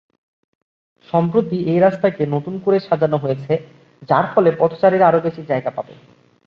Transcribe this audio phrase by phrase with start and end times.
[1.09, 3.53] সম্প্রতি এই রাস্তাকে নতুন করে সাজানো হয়েছে,
[4.09, 5.93] যার ফলে পথচারীরা আরও বেশি জায়গা পাবে।